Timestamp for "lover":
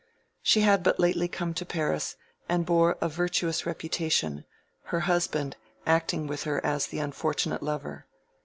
7.61-8.07